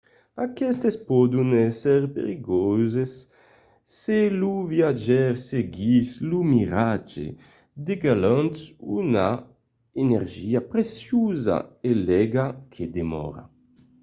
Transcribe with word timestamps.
aquestes 0.45 0.95
pòdon 1.07 1.49
èsser 1.67 2.01
perilhoses 2.15 3.11
se 3.97 4.17
lo 4.39 4.53
viatjaire 4.71 5.37
seguís 5.49 6.07
lo 6.29 6.39
miratge 6.53 7.25
degalhant 7.87 8.55
una 8.99 9.27
energia 10.03 10.59
preciosa 10.71 11.57
e 11.89 11.91
l'aiga 12.05 12.45
que 12.73 12.83
demòra 12.97 13.43